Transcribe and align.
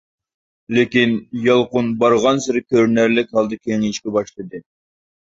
لېكىن 0.77 1.13
يالقۇن 1.49 1.93
بارغانسېرى 2.01 2.65
كۆرۈنەرلىك 2.75 3.39
ھالدا 3.39 3.63
كېڭىيىشكە 3.65 4.19
باشلىدى. 4.21 4.69